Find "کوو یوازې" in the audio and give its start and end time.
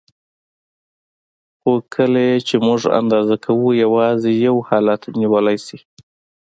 3.45-4.31